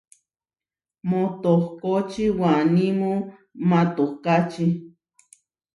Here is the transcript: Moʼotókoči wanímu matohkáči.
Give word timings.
Moʼotókoči 1.09 2.25
wanímu 2.39 3.11
matohkáči. 3.69 4.67